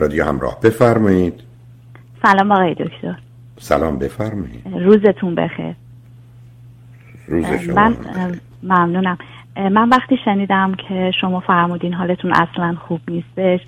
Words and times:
رادیو 0.00 0.24
همراه 0.24 0.60
بفرمایید. 0.60 1.42
سلام 2.22 2.52
آقای 2.52 2.74
دکتر. 2.74 3.18
سلام 3.56 3.98
بفرمایید. 3.98 4.66
روزتون 4.72 5.34
بخیر. 5.34 5.74
روز 7.28 7.46
شما 7.46 7.74
من 7.74 7.96
ممنونم. 8.62 9.18
من 9.56 9.88
وقتی 9.88 10.16
شنیدم 10.24 10.74
که 10.74 11.12
شما 11.20 11.40
فرمودین 11.40 11.94
حالتون 11.94 12.32
اصلا 12.32 12.76
خوب 12.88 13.00
نیستش 13.08 13.60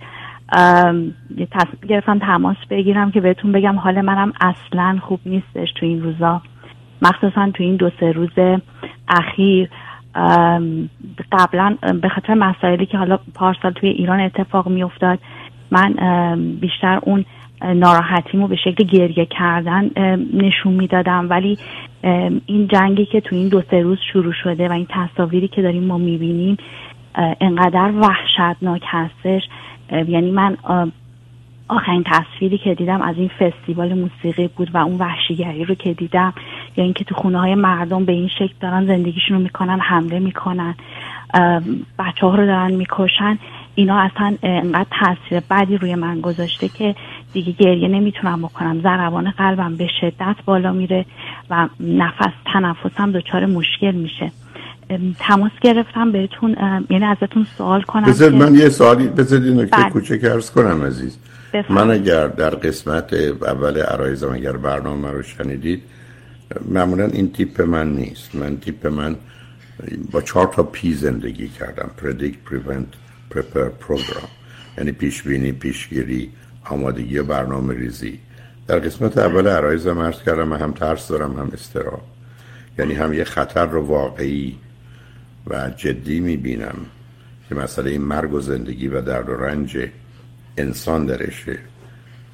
یه 1.36 1.48
تصمیم 1.50 1.78
گرفتم 1.88 2.19
تماس 2.19 2.56
بگیرم 2.71 3.11
که 3.11 3.21
بهتون 3.21 3.53
بگم 3.53 3.79
حال 3.79 4.01
منم 4.01 4.33
اصلا 4.40 4.99
خوب 5.03 5.21
نیستش 5.27 5.72
تو 5.81 5.87
این 5.87 6.03
روزا. 6.03 6.43
مخصوصا 7.03 7.51
تو 7.54 7.63
این 7.63 7.77
دو 7.77 7.90
سه 8.01 8.13
روز 8.13 8.58
اخیر. 9.08 9.71
قبلا 11.33 11.77
به 12.03 12.08
خاطر 12.08 12.35
مسائلی 12.35 12.87
که 12.87 12.99
حالا 12.99 13.19
پارسال 13.35 13.72
توی 13.72 13.88
ایران 13.88 14.21
اتفاق 14.21 14.69
میافتاد 14.69 15.19
من 15.71 15.94
بیشتر 16.60 16.98
اون 17.02 17.24
ناراحتیمو 17.74 18.48
به 18.48 18.56
شکل 18.56 18.84
گریه 18.84 19.27
کردن 19.27 19.91
نشون 20.33 20.73
می‌دادم. 20.73 21.27
ولی 21.30 21.59
این 22.47 22.69
جنگی 22.69 23.06
که 23.06 23.20
تو 23.20 23.37
این 23.37 23.48
دو 23.48 23.62
سه 23.70 23.80
روز 23.80 23.98
شروع 24.12 24.33
شده 24.42 24.69
و 24.69 24.73
این 24.73 24.87
تصاویری 24.89 25.48
که 25.48 25.62
داریم 25.62 25.84
ما 25.84 25.98
می‌بینیم 25.98 26.56
انقدر 27.41 27.91
وحشتناک 27.91 28.83
هستش. 28.87 29.42
یعنی 29.92 30.30
من 30.30 30.56
آخرین 31.69 32.05
تصویری 32.06 32.59
که 32.59 32.75
دیدم 32.75 33.03
از 33.03 33.17
این 33.17 33.30
فستیوال 33.39 33.95
موسیقی 33.95 34.48
بود 34.56 34.70
و 34.75 34.78
اون 34.78 34.98
وحشیگری 34.98 35.64
رو 35.64 35.75
که 35.75 35.95
دیدم. 35.95 36.33
یا 36.77 36.84
اینکه 36.84 37.05
تو 37.05 37.14
خونه 37.14 37.39
های 37.39 37.55
مردم 37.55 38.05
به 38.05 38.12
این 38.12 38.28
شکل 38.28 38.55
دارن 38.61 38.87
زندگیشون 38.87 39.37
رو 39.37 39.42
می‌کنن 39.42 39.80
حمله 39.80 40.19
می‌کنن 40.19 40.75
بچه 41.98 42.27
ها 42.27 42.34
رو 42.34 42.47
دارن 42.47 42.75
می‌کشن. 42.75 43.39
اینا 43.79 43.98
اصلا 43.98 44.37
انقدر 44.43 44.87
تاثیر 45.01 45.41
بدی 45.51 45.79
روی 45.79 45.95
من 45.95 46.21
گذاشته 46.21 46.69
که 46.69 46.95
دیگه 47.33 47.53
گریه 47.53 47.89
نمی‌تونم 47.89 48.43
بکنم. 48.43 48.80
ضربان 48.83 49.30
قلبم 49.30 49.77
به 49.77 49.89
شدت 50.01 50.37
بالا 50.45 50.73
میره 50.73 51.05
و 51.50 51.69
نفس 51.81 52.33
تنفسم 52.53 53.12
دچار 53.12 53.47
مشکل 53.47 53.95
میشه. 53.95 54.33
تماس 55.19 55.50
گرفتم 55.61 56.12
بهتون 56.12 56.56
یعنی 56.91 57.05
ازتون 57.05 57.47
سوال 57.59 57.83
کنم 57.83 58.05
بذار 58.05 58.31
من 58.31 58.55
یه 58.55 58.69
سوالی 58.69 59.09
بذار 59.09 59.42
این 59.42 59.61
نکته 59.61 59.77
بله. 59.77 59.91
کوچک 59.91 60.25
عرض 60.25 60.50
کنم 60.50 60.83
عزیز. 60.83 61.19
بفرمایید. 61.55 61.89
من 61.89 61.95
اگر 61.95 62.28
در 62.28 62.50
قسمت 62.50 63.12
اول 63.43 63.81
عرایزم 63.81 64.33
اگر 64.33 64.53
برنامه 64.53 65.11
رو 65.11 65.22
شنیدید 65.22 65.83
معمولا 66.69 67.06
این 67.06 67.33
تیپ 67.33 67.61
من 67.61 67.93
نیست. 67.93 68.34
من 68.34 68.56
تیپ 68.56 68.87
من 68.87 69.17
با 70.12 70.20
چهار 70.20 70.47
تا 70.47 70.62
پی 70.62 70.93
زندگی 70.93 71.48
کردم. 71.48 71.91
Predict 72.03 72.53
prevent 72.53 73.06
prepare 73.37 73.84
program. 73.87 74.29
یعنی 74.79 74.92
پیش 74.92 75.23
بینی 75.23 75.53
پیشگیری 75.53 76.33
آمادگی 76.65 77.19
و 77.19 77.25
برنامه 77.25 77.75
ریزی. 77.75 78.19
در 78.67 78.78
قسمت 78.78 79.19
اول 79.19 79.47
عرایزم 79.47 79.98
عرض 79.98 80.23
کردم 80.23 80.53
هم 80.53 80.73
ترس 80.73 81.09
دارم 81.09 81.39
هم 81.39 81.51
استراب 81.53 82.03
یعنی 82.78 82.95
هم 82.95 83.12
یه 83.12 83.25
خطر 83.25 83.67
رو 83.67 83.87
واقعی 83.87 84.59
و 85.47 85.70
جدی 85.77 86.20
می‌بینم 86.20 86.77
که 87.48 87.55
مسئله 87.55 87.98
مرگ 87.98 88.33
و 88.33 88.41
زندگی 88.41 88.89
و 88.89 89.01
درد 89.01 89.28
و 89.28 89.34
رنج 89.34 89.89
انسان 90.56 91.06
درشه. 91.06 91.59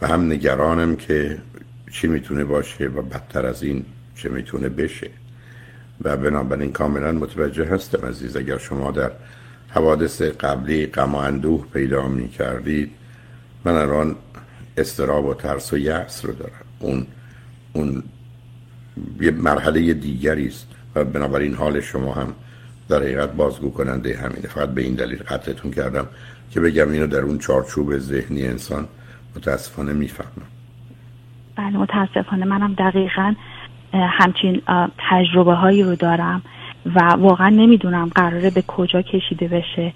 و 0.01 0.07
هم 0.07 0.27
نگرانم 0.27 0.97
که 0.97 1.39
چی 1.93 2.07
می‌تونه 2.07 2.45
باشه 2.45 2.85
و 2.85 3.03
بدتر 3.03 3.47
از 3.47 3.63
این 3.63 3.85
چه 4.17 4.29
می‌تونه 4.29 4.69
بشه. 4.69 5.11
و 6.05 6.17
بنابراین 6.17 6.73
کاملا 6.73 7.13
متوجه 7.13 7.65
هستم 7.65 8.07
عزیز 8.07 8.37
اگر 8.37 8.59
شما 8.59 8.91
در 8.91 9.11
حوادث 9.75 10.23
قبلی 10.23 10.87
غم 10.87 11.15
و 11.15 11.19
اندوه 11.19 11.67
پیدا 11.73 12.09
می 12.09 12.29
کردید. 12.29 12.91
من 13.65 13.73
الان 13.73 14.17
استراب 14.77 15.25
و 15.25 15.35
ترس 15.35 15.73
و 15.73 15.79
یأس 15.79 16.25
رو 16.25 16.33
دارم. 16.33 16.65
اون 16.79 17.07
اون 17.73 18.03
یه 19.21 19.31
مرحله 19.31 19.95
دیگری 19.95 20.47
است 20.47 20.69
و 20.95 21.05
بنابراین 21.05 21.55
حال 21.55 21.81
شما 21.81 22.13
هم 22.13 22.35
در 22.89 22.97
حقیقت 22.97 23.33
بازگو 23.33 23.71
کننده 23.71 24.19
همینه. 24.19 24.49
فقط 24.49 24.69
به 24.69 24.83
این 24.83 24.95
دلیل 24.95 25.19
قطعتون 25.19 25.71
کردم 25.71 26.07
که 26.51 26.61
بگم 26.61 26.91
اینو 26.91 27.07
در 27.07 27.21
اون 27.21 27.39
چارچوب 27.39 27.99
ذهنی 27.99 28.47
انسان 28.47 28.89
متاسفانه 29.37 29.93
می‌فهمم. 29.93 30.49
بله 31.57 31.77
متاسفانه 31.79 32.45
منم 32.45 32.75
دقیقا 32.75 33.35
همچین 33.93 34.63
تجربه 35.11 35.55
هایی 35.55 35.83
رو 35.83 35.95
دارم. 35.97 36.43
و 36.87 37.01
واقعا 37.19 37.49
نمی‌دونم 37.49 38.11
قراره 38.15 38.51
به 38.51 38.63
کجا 38.67 39.03
کشیده 39.03 39.49
بشه 39.49 39.93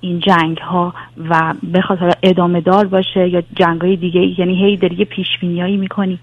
این 0.00 0.18
جنگ 0.18 0.58
ها 0.58 0.94
و 1.30 1.54
به 1.62 1.80
خاطر 1.80 2.10
ادامه 2.22 2.60
دار 2.60 2.86
باشه 2.86 3.28
یا 3.28 3.42
جنگ 3.56 3.80
های 3.80 3.96
دیگه 3.96 4.40
یعنی 4.40 4.64
هی 4.64 4.76
داری 4.76 4.96
یه 4.96 5.04
پیش 5.04 5.26
بینیایی 5.40 5.76
می‌کنی 5.76 6.18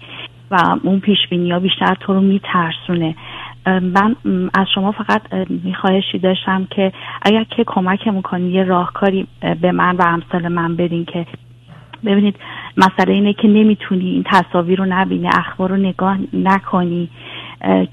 و 0.50 0.78
اون 0.82 1.00
پیش 1.00 1.18
بینی 1.30 1.52
ها 1.52 1.58
بیشتر 1.58 1.96
تو 2.00 2.14
رو 2.14 2.20
میترسونه. 2.20 3.14
من 3.66 4.16
از 4.54 4.66
شما 4.74 4.92
فقط 4.92 5.22
میخواهشی 5.64 6.18
داشتم 6.18 6.66
که 6.70 6.92
اگر 7.22 7.44
که 7.44 7.64
کمکمون 7.66 8.22
کنی 8.22 8.50
یه 8.50 8.64
راهکاری 8.64 9.26
به 9.60 9.72
من 9.72 9.96
و 9.96 10.02
امثال 10.02 10.48
من 10.48 10.76
بدین 10.76 11.04
که 11.04 11.26
ببینید 12.04 12.36
مسئله 12.76 13.12
اینه 13.14 13.32
که 13.32 13.48
نمی‌تونی 13.48 14.10
این 14.10 14.24
تصاویر 14.26 14.78
رو 14.78 14.86
نبینی 14.88 15.28
اخبار 15.28 15.70
رو 15.70 15.76
نگاه 15.76 16.18
نکنی. 16.32 17.08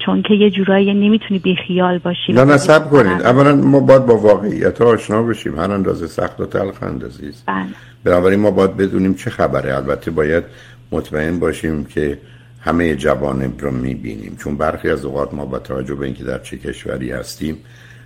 چون 0.06 0.22
که 0.22 0.34
یه 0.34 0.50
جورایی 0.50 0.94
نمی‌تونی 0.94 1.38
بیخیال 1.38 1.98
باشی 1.98 2.32
نه 2.32 2.44
نصب 2.44 2.90
کنید. 2.90 3.22
اولا 3.22 3.56
ما 3.56 3.80
باید 3.80 4.06
با 4.06 4.16
واقعیت 4.16 4.82
آشنا 4.82 5.22
بشیم. 5.22 5.58
هر 5.58 5.70
اندازه 5.70 6.06
سخت 6.06 6.40
و 6.40 6.46
تلخ 6.46 6.82
عزیز 6.82 7.42
بله. 7.46 7.66
بنابراین 8.04 8.40
ما 8.40 8.50
باید 8.50 8.76
بدونیم 8.76 9.14
چه 9.14 9.30
خبره. 9.30 9.76
البته 9.76 10.10
باید 10.10 10.44
مطمئن 10.92 11.38
باشیم 11.38 11.84
که 11.84 12.18
همه 12.60 12.96
جوانب 12.96 13.60
رو 13.60 13.70
می‌بینیم. 13.70 14.36
چون 14.36 14.56
برخی 14.56 14.90
از 14.90 15.04
اوقات 15.04 15.34
ما 15.34 15.44
با 15.44 15.58
توجه 15.58 15.94
به 15.94 16.04
اینکه 16.06 16.24
در 16.24 16.38
چه 16.38 16.56
کشوری 16.58 17.10
هستیم 17.10 17.56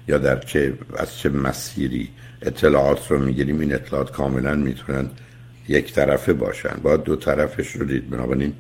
یا 0.08 0.18
در 0.18 0.38
چه 0.38 0.72
از 0.96 1.18
چه 1.18 1.28
مسیری 1.28 2.08
اطلاعات 2.42 3.10
رو 3.10 3.18
می‌گیریم 3.18 3.60
این 3.60 3.74
اطلاعات 3.74 4.10
کاملا 4.10 4.54
می‌تونن 4.54 5.10
یک 5.68 5.92
طرفه 5.92 6.32
باشن. 6.32 6.74
باید 6.82 7.02
دو 7.02 7.16
طرفش 7.16 7.72
رو 7.72 7.86
دید. 7.86 8.10
بنابراین 8.10 8.52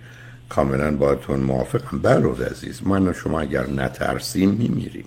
کاملا 0.48 0.96
باهاتون 0.96 1.40
موافقم. 1.40 1.98
بله 1.98 2.46
عزیز 2.46 2.80
من 2.84 3.08
و 3.08 3.12
شما 3.12 3.40
اگر 3.40 3.66
نترسیم 3.66 4.50
میمیریم. 4.50 5.04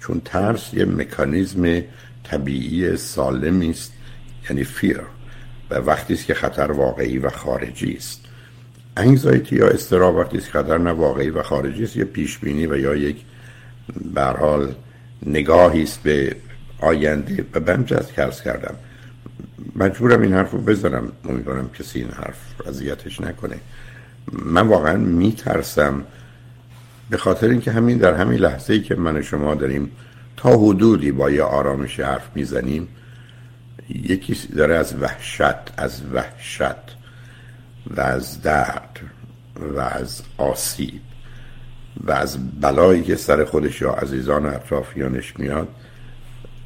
چون 0.00 0.22
ترس 0.24 0.74
یه 0.74 0.84
مکانیزم 0.84 1.82
طبیعی 2.24 2.96
سالمی 2.96 3.70
است 3.70 3.92
یعنی 4.50 4.64
فیر 4.64 5.00
و 5.70 5.74
وقتی 5.74 6.16
که 6.16 6.34
خطر 6.34 6.72
واقعی 6.72 7.18
و 7.18 7.30
خارجی 7.30 7.94
است. 7.96 8.20
انگزایتی 8.96 9.56
یا 9.56 9.68
استراب 9.68 10.16
وقتی 10.16 10.38
است 10.38 10.50
خطر 10.50 10.78
نه 10.78 10.90
واقعی 10.90 11.30
و 11.30 11.42
خارجی 11.42 11.84
است 11.84 11.96
یه 11.96 12.04
پیش 12.04 12.38
بینی 12.38 12.66
و 12.66 12.76
یا 12.76 12.94
یک 12.94 13.16
به 14.14 14.22
حال 14.22 14.74
نگاهی 15.26 15.82
است 15.82 16.02
به 16.02 16.36
آینده. 16.80 17.44
و 17.54 17.60
بنج 17.60 17.94
از 17.94 18.12
کرس 18.12 18.42
کردم 18.42 18.74
مجبورم 19.76 20.22
این 20.22 20.32
حرف 20.32 20.50
رو 20.50 20.58
بزنم. 20.58 21.12
امیدوارم 21.24 21.70
کسی 21.70 21.98
این 21.98 22.10
حرف 22.10 22.38
اذیتش 22.66 23.20
نکنه. 23.20 23.56
من 24.32 24.68
واقعا 24.68 24.96
میترسم 24.96 26.04
به 27.10 27.16
خاطر 27.16 27.48
اینکه 27.48 27.72
همین 27.72 27.98
در 27.98 28.14
همین 28.14 28.38
لحظه 28.38 28.72
ای 28.72 28.80
که 28.80 28.94
من 28.94 29.16
و 29.16 29.22
شما 29.22 29.54
داریم 29.54 29.90
تا 30.36 30.50
حدودی 30.50 31.12
با 31.12 31.30
یه 31.30 31.42
آرامش 31.42 32.00
حرف 32.00 32.30
می‌زنیم 32.34 32.88
یکی 33.88 34.36
داره 34.56 34.74
از 34.74 34.94
وحشت 35.00 35.72
از 35.76 36.02
وحشت 36.12 36.96
و 37.86 38.00
از 38.00 38.42
درد 38.42 39.00
و 39.56 39.80
از 39.80 40.22
آسیب 40.38 41.00
و 42.04 42.12
از 42.12 42.60
بلایی 42.60 43.02
که 43.02 43.16
سر 43.16 43.44
خودش 43.44 43.80
یا 43.80 43.90
عزیزان 43.90 44.46
و 44.46 44.48
اطرافیانش 44.48 45.38
میاد 45.38 45.68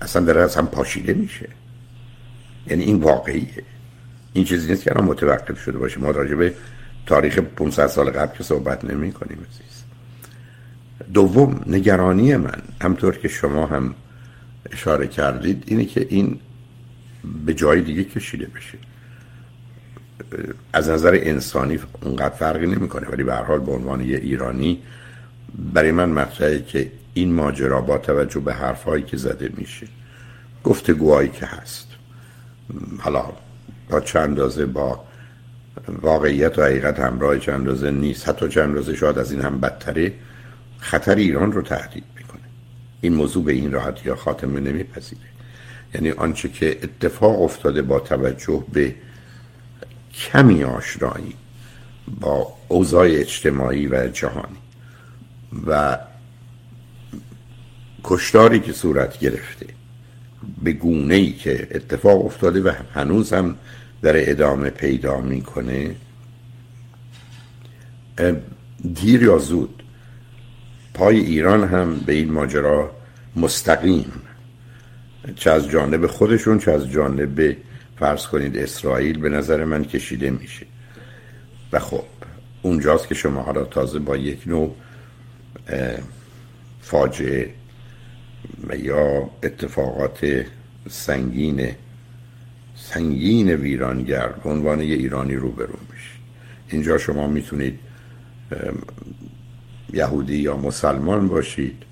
اصلا 0.01 0.25
داره 0.25 0.41
از 0.41 0.57
هم 0.57 0.67
پاشیده 0.67 1.13
میشه. 1.13 1.49
یعنی 2.67 2.85
این 2.85 3.01
واقعیه. 3.01 3.63
این 4.33 4.45
چیزی 4.45 4.71
نیست 4.71 4.83
که 4.83 4.93
الان 4.93 5.05
متوقف 5.05 5.63
شده 5.63 5.79
باشه. 5.79 6.01
ما 6.01 6.11
راجع 6.11 6.35
به 6.35 6.55
تاریخ 7.07 7.39
500 7.39 7.87
سال 7.87 8.11
قبل 8.11 8.37
که 8.37 8.45
صحبت 8.45 8.85
نمی 8.85 9.13
کنیم 9.13 9.39
عزیز. 9.39 9.83
دوم 11.15 11.61
نگرانی 11.67 12.37
من. 12.37 12.63
همطور 12.83 13.17
که 13.17 13.29
شما 13.29 13.67
هم 13.67 13.95
اشاره 14.73 15.07
کردید 15.07 15.65
اینه 15.67 15.85
که 15.85 16.07
این 16.11 16.41
به 17.47 17.55
جای 17.55 17.81
دیگه 17.81 18.05
کشیده 18.05 18.47
بشه. 18.47 18.79
از 20.73 20.89
نظر 20.89 21.19
انسانی 21.23 21.79
اونقدر 22.03 22.35
فرقی 22.35 22.67
نمی‌کنه 22.67 23.09
ولی 23.09 23.25
به 23.25 23.35
هر 23.35 23.43
حال 23.43 23.59
به 23.59 23.73
عنوان 23.73 24.01
یه 24.01 24.17
ایرانی 24.17 24.83
برای 25.75 25.93
من 25.93 26.11
مطرحه 26.11 26.63
که 26.63 26.93
این 27.15 27.33
ماجرا 27.33 27.81
با 27.81 27.99
توجه 27.99 28.41
به 28.41 28.55
حرفهایی 28.55 29.03
که 29.03 29.17
زده 29.17 29.51
میشه 29.57 29.87
گفتگوهایی 30.65 31.29
که 31.29 31.47
هست. 31.47 31.87
حالا 32.99 33.25
تا 33.89 34.01
چند 34.01 34.23
اندازه 34.23 34.67
با 34.67 35.06
واقعیت 36.03 36.59
و 36.59 36.63
حقیقت 36.63 37.01
همراه 37.01 37.39
چند 37.39 37.55
اندازه 37.55 37.91
نیست. 37.91 38.29
حتی 38.29 38.49
چند 38.49 38.69
اندازه 38.69 38.97
شاید 38.97 39.19
از 39.19 39.33
این 39.33 39.41
هم 39.41 39.61
بدتره. 39.61 40.13
خطر 40.79 41.15
ایران 41.15 41.53
رو 41.53 41.63
تهدید 41.63 42.05
می‌کنه. 42.17 42.41
این 43.01 43.15
موضوع 43.15 43.45
به 43.45 43.53
این 43.53 43.73
راحتی 43.73 44.09
یا 44.09 44.17
خاتمه 44.17 44.61
نمیپذیره. 44.61 45.21
یعنی 45.95 46.11
آنچه 46.11 46.49
که 46.49 46.79
اتفاق 46.83 47.43
افتاده 47.43 47.83
با 47.83 48.01
توجه 48.01 48.65
به 48.73 48.95
کمی 50.15 50.65
آشنایی 50.65 51.35
با 52.21 52.53
اوضاع 52.69 53.07
اجتماعی 53.11 53.87
و 53.87 54.09
جهانی 54.09 54.57
و 55.67 55.99
کشتاری 58.05 58.61
که 58.61 58.73
صورت 58.73 59.19
گرفته 59.19 59.67
به 60.63 60.73
گونه 60.73 61.15
ای 61.15 61.33
که 61.33 61.69
اتفاق 61.71 62.27
افتاده 62.27 62.61
و 62.61 62.73
هنوز 62.95 63.33
هم 63.33 63.57
در 64.03 64.31
ادامه 64.31 64.71
پیدا 64.71 65.21
می‌کنه. 65.21 65.95
دیر 68.95 69.23
یا 69.23 69.39
زود 69.39 69.83
پای 70.95 71.19
ایران 71.19 71.65
هم 71.65 71.99
به 71.99 72.13
این 72.13 72.33
ماجرا 72.33 72.91
مستقیم 73.37 74.13
چه 75.37 75.51
از 75.51 75.69
جانب 75.69 76.07
خودشون 76.07 76.59
چه 76.59 76.73
از 76.73 76.91
جانب 76.91 77.57
فرض 77.99 78.27
کنید 78.27 78.57
اسرائیل 78.57 79.19
به 79.19 79.29
نظر 79.29 79.65
من 79.65 79.85
کشیده 79.85 80.31
میشه. 80.31 80.67
و 81.73 81.79
خب 81.79 82.05
اونجاست 82.63 83.09
که 83.09 83.15
شما 83.15 83.43
حالا 83.43 83.65
تازه 83.65 83.99
با 83.99 84.17
یک 84.17 84.43
نوع 84.47 84.75
فاجعه 86.81 87.51
یا 88.79 89.31
اتفاقات 89.43 90.45
سنگین 90.91 91.69
سنگین 92.77 93.51
ویرانگر 93.51 94.29
به 94.29 94.51
عنوان 94.51 94.81
یه 94.81 94.97
ایرانی 94.97 95.35
روبرو 95.35 95.79
میشه 95.93 96.11
اینجا 96.69 96.99
شما 96.99 97.27
می‌تونید 97.27 97.79
یهودی 99.93 100.37
یا 100.37 100.57
مسلمان 100.57 101.29
باشید 101.29 101.83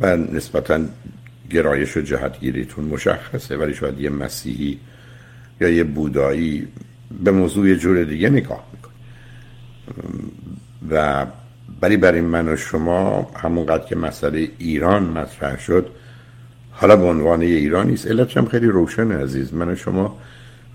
و 0.00 0.16
نسبتا 0.16 0.80
گرایش 1.50 1.96
و 1.96 2.00
جهتگیریتون 2.00 2.84
مشخصه 2.84 3.56
ولی 3.56 3.74
شاید 3.74 4.00
یه 4.00 4.10
مسیحی 4.10 4.78
یا 5.60 5.68
یه 5.68 5.84
بودایی 5.84 6.68
به 7.24 7.30
موضوع 7.30 7.68
یه 7.68 7.76
جور 7.76 8.04
دیگه 8.04 8.30
نگاه 8.30 8.66
می‌کنه. 8.72 8.92
و 10.90 11.26
ولی 11.82 11.96
برای 11.96 12.20
من 12.20 12.48
و 12.48 12.56
شما 12.56 13.30
همونقدر 13.36 13.84
که 13.84 13.96
مسئله 13.96 14.48
ایران 14.58 15.02
مطرح 15.02 15.58
شد 15.58 15.90
حالا 16.72 16.96
به 16.96 17.04
عنوان 17.04 17.40
ایرانی 17.42 17.94
است. 17.94 18.06
علتش 18.06 18.36
هم 18.36 18.46
خیلی 18.46 18.66
روشن 18.66 19.12
عزیز. 19.12 19.54
من 19.54 19.68
و 19.68 19.76
شما 19.76 20.18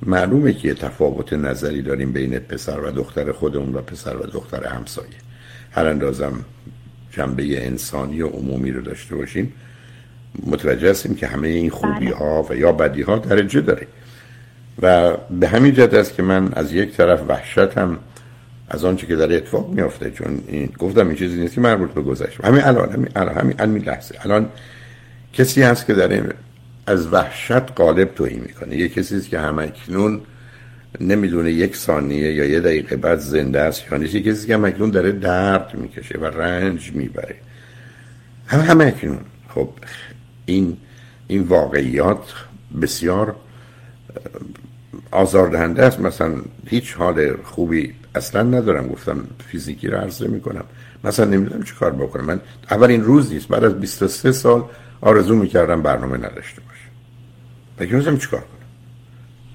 معلومه 0.05 0.53
که 0.53 0.73
تفاوت 0.73 1.33
نظری 1.33 1.81
داریم 1.81 2.11
بین 2.11 2.39
پسر 2.39 2.79
و 2.79 2.91
دختر 2.91 3.31
خودمون 3.31 3.73
و 3.73 3.81
پسر 3.81 4.17
و 4.17 4.25
دختر 4.25 4.67
همسایه. 4.67 5.09
هر 5.71 5.85
اندازم 5.85 6.33
جنبه 7.11 7.65
انسانی 7.65 8.21
و 8.21 8.27
عمومی 8.27 8.71
رو 8.71 8.81
داشته 8.81 9.15
باشیم 9.15 9.53
متوجه 10.45 10.89
هستیم 10.89 11.15
که 11.15 11.27
همه 11.27 11.47
این 11.47 11.69
خوبی 11.69 12.07
ها 12.07 12.45
و 12.49 12.55
یا 12.55 12.71
بدی 12.71 13.01
ها 13.01 13.17
درجه 13.17 13.61
داره. 13.61 13.87
و 14.81 15.17
به 15.17 15.47
همین 15.47 15.73
جد 15.73 15.95
است 15.95 16.13
که 16.13 16.23
من 16.23 16.53
از 16.53 16.73
یک 16.73 16.91
طرف 16.91 17.21
وحشتم 17.27 17.99
از 18.69 18.85
آنچه 18.85 19.07
که 19.07 19.15
در 19.15 19.35
اتفاق 19.35 19.69
میافته 19.69 20.11
چون 20.11 20.43
این 20.47 20.69
گفتم 20.79 21.07
این 21.07 21.15
چیزی 21.15 21.39
نیست 21.39 21.53
که 21.53 21.61
مربوط 21.61 21.91
به 21.91 22.01
گذشته 22.01 22.47
همین 22.47 22.63
الان 22.63 22.91
همین 22.91 23.09
الان 23.15 23.35
همین, 23.35 23.59
همین 23.59 23.83
لحظه. 23.83 24.15
الان 24.21 24.49
کسی 25.33 25.61
هست 25.61 25.85
که 25.85 26.13
این 26.13 26.33
از 26.85 27.13
وحشت 27.13 27.51
قالب 27.51 28.15
توهی 28.15 28.37
می‌کنه. 28.37 28.77
یه 28.77 28.89
کسی 28.89 29.21
که 29.21 29.39
همکنون 29.39 30.21
نمی‌دونه 31.01 31.51
یک 31.51 31.75
ثانیه 31.75 32.33
یا 32.33 32.45
یه 32.45 32.59
دقیقه 32.59 32.95
بعد 32.95 33.19
زنده 33.19 33.59
است 33.59 33.83
یا 33.91 33.97
نیست. 33.97 34.15
کسی 34.15 34.47
که 34.47 34.53
همکنون 34.53 34.89
داره 34.89 35.11
درد 35.11 35.71
می‌کشه 35.73 36.17
و 36.17 36.25
رنج 36.25 36.91
می‌بره. 36.91 37.35
هم 38.47 38.59
همکنون 38.59 39.19
خب 39.49 39.69
این 40.45 40.77
این 41.27 41.43
واقعیات 41.43 42.33
بسیار 42.81 43.35
آزاردهنده 45.11 45.83
است. 45.83 45.99
مثلا 45.99 46.33
هیچ 46.67 46.93
حال 46.93 47.37
خوبی 47.43 47.93
اصلا 48.15 48.43
ندارم. 48.43 48.87
گفتم 48.87 49.27
فیزیکی 49.47 49.87
رو 49.87 49.97
عرضه 49.97 50.27
می‌کنم. 50.27 50.63
مثلا 51.03 51.25
نمی‌دونم 51.25 51.63
چی 51.63 51.75
کار 51.75 51.91
بکنم. 51.91 52.25
من 52.25 52.39
اول 52.71 52.89
این 52.89 53.03
روز 53.03 53.33
نیست 53.33 53.47
بعد 53.47 53.63
از 53.63 53.79
23 53.79 54.31
سال 54.31 54.63
آرزو 55.01 55.35
می‌کردم 55.35 55.81
برنامه 55.81 56.17
نداشته 56.17 56.61
باشه. 56.61 56.87
بگه 57.79 57.95
میزم 57.95 58.17
چی 58.17 58.27
کار 58.27 58.39
کنم؟ 58.39 58.49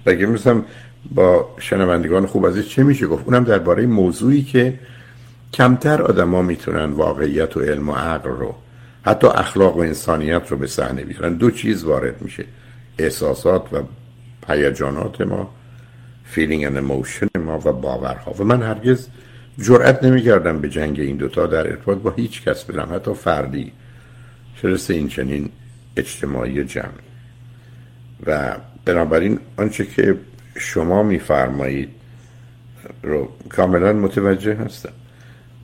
بگه 0.07 0.27
میزم 0.27 0.65
با 1.15 1.55
شنوندگان 1.61 2.27
خوب 2.27 2.45
ازش 2.45 2.69
چه 2.69 2.83
میشه 2.83 3.07
گفت؟ 3.07 3.25
اونم 3.27 3.45
درباره 3.45 3.87
موضوعی 3.87 4.43
که 4.43 4.79
کمتر 5.53 6.03
آدما 6.03 6.43
می‌تونن 6.43 6.85
واقعیت 6.85 7.57
و 7.57 7.61
علم 7.61 7.89
و 7.89 7.93
عقل 7.93 8.31
رو 8.31 8.55
حتی 9.07 9.27
اخلاق 9.27 9.77
و 9.77 9.81
انسانیت 9.81 10.43
رو 10.51 10.57
به 10.57 10.67
صحنه 10.67 11.05
بیارن. 11.05 11.35
دو 11.35 11.51
چیز 11.51 11.85
وارد 11.85 12.23
میشه. 12.23 12.45
احساسات 12.99 13.73
و 13.73 13.83
هیجانات 14.49 15.21
ما 15.21 15.51
feeling 16.25 16.69
and 16.69 16.79
emotion 16.79 17.39
ما 17.39 17.59
و 17.59 17.73
باورها. 17.73 18.33
و 18.39 18.45
من 18.45 18.63
هرگز 18.63 19.09
جرأت 19.59 20.05
نمی‌کردم 20.05 20.61
به 20.61 20.69
جنگ 20.69 21.01
این 21.01 21.17
دوتا 21.17 21.47
در 21.47 21.69
ارتباط 21.69 21.99
با 21.99 22.11
هیچ 22.11 22.43
کس 22.43 22.65
برم 22.65 22.95
حتی 22.95 23.15
فردی. 23.15 23.73
چرسه 24.63 24.95
این 24.95 25.09
چنین 25.09 25.51
اجتماعی 25.97 26.65
جمعی 26.65 26.89
و 28.27 28.57
بنابراین 28.85 29.39
آنچه 29.57 29.87
که 29.87 30.17
شما 30.57 31.03
میفرمایید 31.03 31.89
رو 33.03 33.29
کاملا 33.49 33.93
متوجه 33.93 34.55
هستم. 34.55 34.93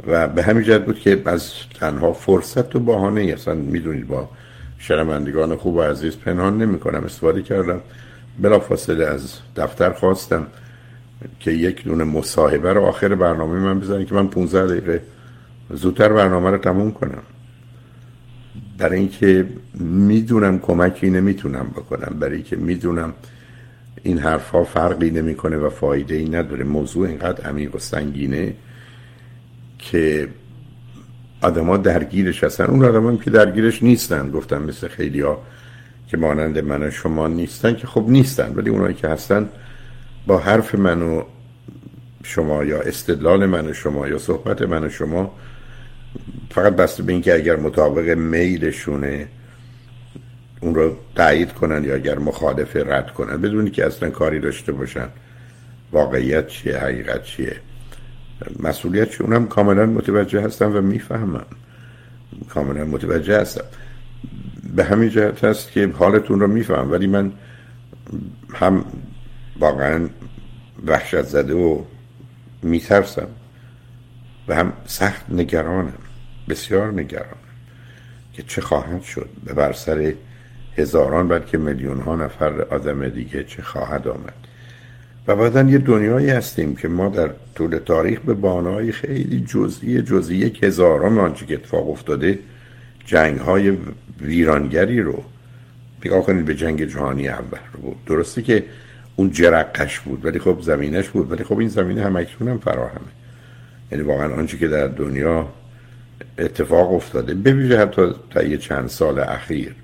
و 0.06 0.28
به 0.28 0.42
همین 0.42 0.64
جد 0.64 0.84
بود 0.84 0.98
که 0.98 1.22
از 1.24 1.52
تنها 1.80 2.12
فرصت 2.12 2.76
و 2.76 2.80
بهانه 2.80 3.20
اصلا 3.20 3.54
می‌دونید 3.54 4.08
با 4.08 4.28
شنوندگان 4.78 5.56
خوب 5.56 5.74
و 5.74 5.82
عزیز 5.82 6.16
پنهان 6.16 6.58
نمی 6.58 6.78
کنم 6.78 7.04
استفاده 7.04 7.42
کردم. 7.42 7.80
بلا 8.38 8.58
فاصله 8.58 9.06
از 9.06 9.38
دفتر 9.56 9.92
خواستم 9.92 10.46
که 11.40 11.50
یک 11.50 11.84
دونه 11.84 12.04
مصاحبه 12.04 12.72
رو 12.72 12.84
آخر 12.84 13.14
برنامه 13.14 13.58
من 13.58 13.80
بزنید 13.80 14.08
که 14.08 14.14
من 14.14 14.28
15 14.28 14.66
دقیقه 14.66 15.02
زودتر 15.70 16.12
برنامه 16.12 16.50
رو 16.50 16.58
تموم 16.58 16.92
کنم. 16.92 17.22
برای 18.78 18.98
اینکه 18.98 19.46
می‌دونم 19.80 20.58
کمکی 20.58 21.10
نمی‌تونم 21.10 21.66
بکنم 21.76 22.16
برای 22.20 22.34
اینکه 22.34 22.56
می‌دونم 22.56 23.12
این 24.02 24.18
حرفها 24.18 24.64
فرقی 24.64 25.10
نمی‌کنه 25.10 25.56
و 25.56 25.70
فایده 25.70 26.14
ای 26.14 26.28
نداره. 26.28 26.64
موضوع 26.64 27.08
اینقدر 27.08 27.44
عمیق 27.44 27.74
و 27.74 27.78
سنگینه 27.78 28.54
که 29.78 30.28
آدما 31.42 31.76
درگیرش 31.76 32.44
هستن. 32.44 32.64
اون 32.64 32.84
آدم 32.84 33.16
که 33.16 33.30
درگیرش 33.30 33.82
نیستن 33.82 34.30
گفتم 34.30 34.62
مثل 34.62 34.88
خیلی 34.88 35.20
ها 35.20 35.42
که 36.08 36.16
مانند 36.16 36.58
من 36.58 36.82
و 36.82 36.90
شما 36.90 37.28
نیستن 37.28 37.74
که 37.74 37.86
خب 37.86 38.04
نیستن 38.08 38.54
ولی 38.54 38.70
اونایی 38.70 38.94
که 38.94 39.08
هستن 39.08 39.48
با 40.26 40.38
حرف 40.38 40.74
من 40.74 41.02
و 41.02 41.22
شما 42.22 42.64
یا 42.64 42.80
استدلال 42.80 43.46
من 43.46 43.66
و 43.66 43.72
شما 43.72 44.08
یا 44.08 44.18
صحبت 44.18 44.62
من 44.62 44.84
و 44.84 44.88
شما 44.88 45.34
فقط 46.50 46.76
بسته 46.76 47.02
به 47.02 47.12
اینکه 47.12 47.34
اگر 47.34 47.56
مطابق 47.56 48.08
میلشونه 48.08 49.28
اون 50.60 50.74
رو 50.74 50.96
تایید 51.14 51.52
کنن 51.52 51.84
یا 51.84 51.94
اگر 51.94 52.18
مخالف 52.18 52.76
رد 52.76 53.10
کنن 53.10 53.36
بدونی 53.40 53.70
که 53.70 53.86
اصلا 53.86 54.10
کاری 54.10 54.40
داشته 54.40 54.72
باشن. 54.72 55.08
واقعیت 55.92 56.46
چیه؟ 56.48 56.78
حقیقت 56.78 57.22
چیه؟ 57.22 57.56
مسئولیت 58.60 59.10
چیه؟ 59.10 59.22
اونم 59.22 59.46
کاملا 59.46 59.86
متوجه 59.86 60.40
هستم 60.40 60.76
و 60.76 60.80
می‌فهمم. 60.80 61.46
کاملا 62.48 62.84
متوجه 62.84 63.40
هستم. 63.40 63.64
به 64.74 64.84
همین 64.84 65.08
جهت 65.08 65.44
هست 65.44 65.72
که 65.72 65.86
حالتون 65.86 66.40
رو 66.40 66.46
میفهم 66.46 66.90
ولی 66.90 67.06
من 67.06 67.32
هم 68.54 68.84
واقعا 69.58 70.08
وحشت 70.86 71.22
زده 71.22 71.54
و 71.54 71.82
میترسم. 72.62 73.28
و 74.48 74.54
هم 74.54 74.72
سخت 74.86 75.24
نگرانم 75.30 75.92
بسیار 76.48 76.92
نگرانم 76.92 77.48
که 78.32 78.42
چه 78.42 78.60
خواهد 78.60 79.02
شد 79.02 79.28
به 79.44 79.52
بر 79.52 79.72
سر 79.72 80.14
هزاران 80.76 81.28
بلکه 81.28 81.58
میلیون 81.58 82.00
ها 82.00 82.16
نفر 82.16 82.62
آدم 82.62 83.08
دیگه 83.08 83.44
چه 83.44 83.62
خواهد 83.62 84.08
آمد. 84.08 84.34
و 85.26 85.36
بعدا 85.36 85.62
یه 85.62 85.78
دنیایی 85.78 86.30
هستیم 86.30 86.76
که 86.76 86.88
ما 86.88 87.08
در 87.08 87.30
طول 87.54 87.78
تاریخ 87.78 88.20
به 88.20 88.34
بانای 88.34 88.92
خیلی 88.92 89.40
جزئی 89.40 90.02
جزئی 90.02 90.36
یک 90.36 90.62
هزاران 90.62 91.18
آنچه 91.18 91.46
که 91.46 91.54
اتفاق 91.54 91.90
افتاده 91.90 92.38
جنگ 93.04 93.38
های 93.38 93.76
ویرانگری 94.20 95.00
رو 95.00 95.22
نگاه 96.04 96.22
کنید 96.22 96.44
به 96.44 96.54
جنگ 96.54 96.84
جهانی 96.84 97.28
اول 97.28 97.58
رو. 97.72 97.94
درسته 98.06 98.42
که 98.42 98.64
اون 99.16 99.30
جرقش 99.30 100.00
بود 100.00 100.24
ولی 100.24 100.38
خب 100.38 100.58
زمینش 100.60 101.08
بود 101.08 101.32
ولی 101.32 101.44
خب 101.44 101.58
این 101.58 101.68
زمینه 101.68 102.02
هم 102.04 102.16
اکنون 102.16 102.50
هم 102.50 102.58
فراهمه. 102.58 103.17
یعنی 103.92 104.04
واقعا 104.04 104.34
آنچه 104.34 104.58
که 104.58 104.68
در 104.68 104.86
دنیا 104.86 105.48
اتفاق 106.38 106.94
افتاده 106.94 107.34
ببینید 107.34 107.72
حتی 107.72 108.02
تا 108.30 108.42
یه 108.42 108.58
چند 108.58 108.88
سال 108.88 109.18
اخیر. 109.18 109.74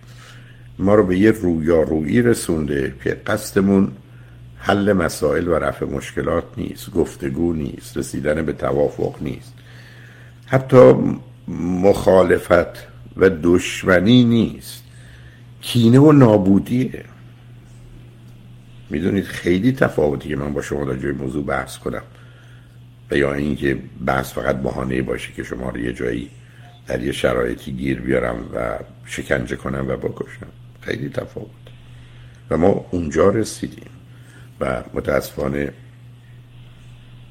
ما 0.79 0.95
رو 0.95 1.07
به 1.07 1.19
یه 1.19 1.31
رویارویی 1.31 2.23
رسونده 2.23 2.95
که 3.05 3.11
قصدمون 3.27 3.93
حل 4.59 4.93
مسائل 4.93 5.49
و 5.49 5.55
رفع 5.55 5.87
مشکلات 5.87 6.45
نیست 6.57 6.91
گفتگو 6.91 7.53
نیست 7.53 7.97
رسیدن 7.97 8.47
به 8.47 8.53
توافق 8.53 9.15
نیست. 9.21 9.53
حتی 10.47 10.95
مخالفت 11.83 12.87
و 13.17 13.31
دشمنی 13.43 14.25
نیست. 14.25 14.83
کینه 15.61 15.99
و 15.99 16.13
نابودیه. 16.13 17.05
می‌دونید 18.91 19.25
خیلی 19.25 19.73
تفاوتی 19.73 20.29
که 20.29 20.37
من 20.37 20.53
با 20.53 20.63
شما 20.63 20.85
در 20.85 20.97
جای 20.97 21.13
موضوع 21.13 21.45
بحث 21.45 21.79
کنم. 21.79 22.03
و 23.11 23.17
یا 23.17 23.35
اینکه 23.35 23.79
بحث 24.07 24.33
فقط 24.33 24.57
بهانه 24.57 25.03
باشه 25.03 25.33
که 25.33 25.43
شما 25.43 25.71
رو 25.71 25.79
یه 25.79 25.93
جایی 25.93 26.31
در 26.87 27.03
یه 27.03 27.13
شرایطی 27.13 27.73
گیر 27.73 28.01
بیارم 28.01 28.37
و 28.55 28.79
شکنجه 29.07 29.57
کنم 29.57 29.89
و 29.89 29.97
بکشم. 29.97 30.47
خیلی 30.81 31.09
تفاوت. 31.09 31.51
و 32.51 32.57
ما 32.57 32.87
اونجا 32.91 33.29
رسیدیم 33.29 33.91
و 34.61 34.83
متاسفانه 34.95 35.73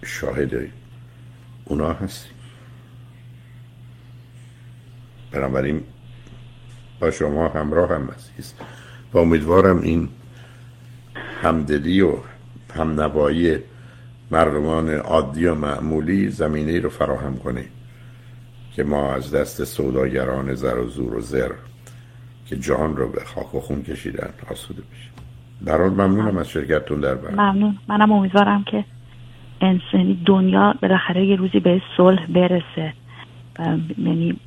شاهد 0.05 0.67
اونا 1.65 1.93
هستیم. 1.93 2.33
بنابراین 5.31 5.83
با 6.99 7.11
شما 7.11 7.47
همراه 7.47 7.89
هم 7.89 8.11
عزیز. 8.11 8.53
و 9.13 9.17
امیدوارم 9.17 9.81
این 9.81 10.09
همدلی 11.41 12.01
و 12.01 12.15
همنوایی 12.75 13.57
مردمان 14.31 14.89
عادی 14.89 15.45
و 15.45 15.55
معمولی 15.55 16.29
زمینه 16.29 16.79
رو 16.79 16.89
فراهم 16.89 17.37
کنه 17.37 17.65
که 18.75 18.83
ما 18.83 19.13
از 19.13 19.33
دست 19.33 19.63
سوداگران 19.63 20.53
زر 20.53 20.77
و 20.77 20.87
زور 20.87 21.13
و 21.15 21.21
زر 21.21 21.51
که 22.45 22.55
جان 22.55 22.97
رو 22.97 23.11
به 23.11 23.23
خاک 23.25 23.55
و 23.55 23.59
خون 23.59 23.83
کشیدن 23.83 24.29
آسوده 24.51 24.81
بشیم. 24.81 25.11
در 25.65 25.77
ممنونم 25.77 26.37
از 26.37 26.49
شرکتتون 26.49 26.99
در 26.99 27.15
برنامه. 27.15 27.51
ممنون. 27.51 27.77
منم 27.87 28.11
امیدوارم 28.11 28.63
که 28.63 28.85
انسانی 29.61 30.21
دنیا 30.25 30.73
بالاخره 30.81 31.25
یه 31.25 31.35
روزی 31.35 31.59
به 31.59 31.81
صلح 31.97 32.25
برسه. 32.25 32.93
یعنی 33.97 34.39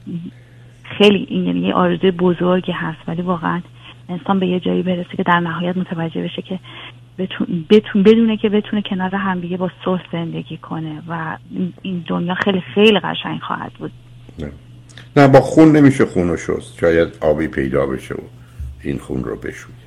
خیلی 0.82 1.26
این 1.28 1.46
یعنی 1.46 1.72
آرزوی 1.72 2.10
بزرگی 2.10 2.72
هست 2.72 2.98
ولی 3.08 3.22
واقعا 3.22 3.60
انسان 4.08 4.38
به 4.38 4.46
یه 4.46 4.60
جایی 4.60 4.82
برسه 4.82 5.16
که 5.16 5.22
در 5.22 5.40
نهایت 5.40 5.76
متوجه 5.76 6.22
بشه 6.22 6.42
که 6.42 6.58
بتون, 7.18 7.66
بدونه 8.04 8.36
که 8.36 8.48
بتونه 8.48 8.82
کنار 8.82 9.14
همدیگه 9.14 9.56
با 9.56 9.70
صلح 9.84 10.02
زندگی 10.12 10.56
کنه 10.56 11.02
و 11.08 11.36
این 11.82 12.04
دنیا 12.08 12.34
خیلی 12.34 12.60
خیلی 12.74 13.00
قشنگ 13.00 13.40
خواهد 13.40 13.72
بود. 13.72 13.92
نه, 14.38 14.52
نه 15.16 15.28
با 15.28 15.40
خون 15.40 15.76
نمیشه 15.76 16.06
خون 16.06 16.30
و 16.30 16.36
شست. 16.36 16.78
شاید 16.78 17.08
آبی 17.20 17.48
پیدا 17.48 17.86
بشه 17.86 18.14
و 18.14 18.20
این 18.82 18.98
خون 18.98 19.24
رو 19.24 19.36
بشوید 19.36 19.85